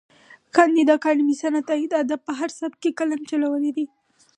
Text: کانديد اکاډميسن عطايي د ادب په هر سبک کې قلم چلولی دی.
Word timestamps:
کانديد 0.55 0.89
اکاډميسن 0.95 1.53
عطايي 1.61 1.85
د 1.89 1.93
ادب 2.03 2.19
په 2.27 2.33
هر 2.39 2.49
سبک 2.59 2.77
کې 2.83 2.95
قلم 2.99 3.21
چلولی 3.29 3.71
دی. 3.77 3.85